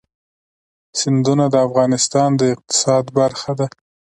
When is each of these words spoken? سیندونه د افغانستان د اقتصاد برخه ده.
سیندونه 0.99 1.45
د 1.49 1.55
افغانستان 1.67 2.29
د 2.35 2.41
اقتصاد 2.53 3.05
برخه 3.19 3.51
ده. 3.59 3.67